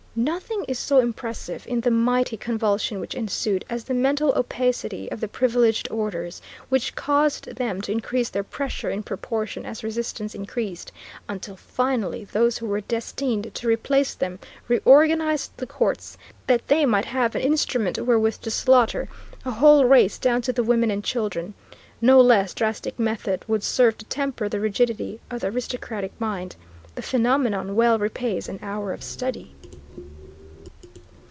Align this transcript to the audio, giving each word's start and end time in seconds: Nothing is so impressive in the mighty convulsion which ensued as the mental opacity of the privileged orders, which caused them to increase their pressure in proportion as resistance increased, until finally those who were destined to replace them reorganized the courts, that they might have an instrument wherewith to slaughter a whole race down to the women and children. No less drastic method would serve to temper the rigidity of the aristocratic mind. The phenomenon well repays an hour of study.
Nothing 0.13 0.65
is 0.67 0.77
so 0.77 0.99
impressive 0.99 1.65
in 1.65 1.79
the 1.79 1.89
mighty 1.89 2.35
convulsion 2.35 2.99
which 2.99 3.15
ensued 3.15 3.63
as 3.69 3.85
the 3.85 3.93
mental 3.93 4.33
opacity 4.35 5.09
of 5.09 5.21
the 5.21 5.27
privileged 5.29 5.89
orders, 5.89 6.41
which 6.67 6.95
caused 6.95 7.45
them 7.55 7.79
to 7.79 7.93
increase 7.93 8.27
their 8.29 8.43
pressure 8.43 8.89
in 8.89 9.03
proportion 9.03 9.65
as 9.65 9.85
resistance 9.85 10.35
increased, 10.35 10.91
until 11.29 11.55
finally 11.55 12.25
those 12.25 12.57
who 12.57 12.65
were 12.65 12.81
destined 12.81 13.55
to 13.55 13.69
replace 13.69 14.13
them 14.13 14.37
reorganized 14.67 15.55
the 15.55 15.65
courts, 15.65 16.17
that 16.45 16.67
they 16.67 16.85
might 16.85 17.05
have 17.05 17.33
an 17.33 17.41
instrument 17.41 17.97
wherewith 17.97 18.35
to 18.41 18.51
slaughter 18.51 19.07
a 19.45 19.51
whole 19.51 19.85
race 19.85 20.17
down 20.17 20.41
to 20.41 20.51
the 20.51 20.61
women 20.63 20.91
and 20.91 21.05
children. 21.05 21.53
No 22.01 22.19
less 22.19 22.53
drastic 22.53 22.99
method 22.99 23.45
would 23.47 23.63
serve 23.63 23.97
to 23.99 24.05
temper 24.05 24.49
the 24.49 24.59
rigidity 24.59 25.21
of 25.31 25.39
the 25.39 25.47
aristocratic 25.47 26.11
mind. 26.19 26.57
The 26.95 27.01
phenomenon 27.01 27.77
well 27.77 27.97
repays 27.97 28.49
an 28.49 28.59
hour 28.61 28.91
of 28.91 29.03
study. 29.05 29.55